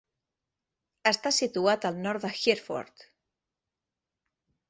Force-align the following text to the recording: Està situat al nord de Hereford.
Està 1.09 1.31
situat 1.39 1.85
al 1.89 1.99
nord 2.07 2.25
de 2.25 2.31
Hereford. 2.39 3.05